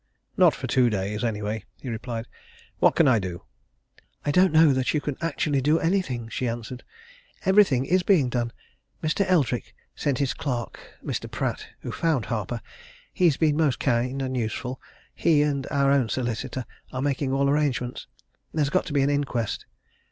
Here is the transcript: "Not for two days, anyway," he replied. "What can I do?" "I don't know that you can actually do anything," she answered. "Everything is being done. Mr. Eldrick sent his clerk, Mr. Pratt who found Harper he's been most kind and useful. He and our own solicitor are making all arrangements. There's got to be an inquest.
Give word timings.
"Not 0.35 0.55
for 0.55 0.65
two 0.65 0.89
days, 0.89 1.23
anyway," 1.23 1.63
he 1.79 1.87
replied. 1.87 2.25
"What 2.79 2.95
can 2.95 3.07
I 3.07 3.19
do?" 3.19 3.43
"I 4.25 4.31
don't 4.31 4.51
know 4.51 4.73
that 4.73 4.95
you 4.95 4.99
can 4.99 5.15
actually 5.21 5.61
do 5.61 5.77
anything," 5.77 6.27
she 6.27 6.47
answered. 6.47 6.83
"Everything 7.45 7.85
is 7.85 8.01
being 8.01 8.27
done. 8.27 8.51
Mr. 9.03 9.23
Eldrick 9.29 9.75
sent 9.95 10.17
his 10.17 10.33
clerk, 10.33 10.79
Mr. 11.05 11.29
Pratt 11.29 11.67
who 11.81 11.91
found 11.91 12.25
Harper 12.25 12.63
he's 13.13 13.37
been 13.37 13.55
most 13.55 13.79
kind 13.79 14.23
and 14.23 14.35
useful. 14.35 14.81
He 15.13 15.43
and 15.43 15.67
our 15.69 15.91
own 15.91 16.09
solicitor 16.09 16.65
are 16.91 17.01
making 17.03 17.31
all 17.31 17.47
arrangements. 17.47 18.07
There's 18.55 18.71
got 18.71 18.87
to 18.87 18.93
be 18.93 19.03
an 19.03 19.11
inquest. 19.11 19.67